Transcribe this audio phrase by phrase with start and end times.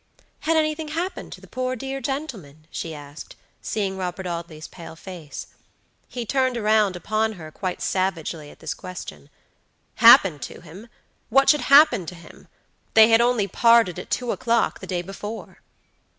[0.39, 5.45] "Had anything happened to the poor, dear gentleman?" she asked, seeing Robert Audley's pale face.
[6.07, 9.29] He turned around upon her quite savagely at this question.
[9.97, 10.87] Happened to him!
[11.29, 12.47] What should happen to him?
[12.95, 15.61] They had only parted at two o'clock the day before.